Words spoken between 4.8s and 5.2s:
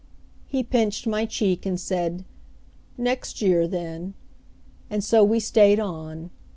and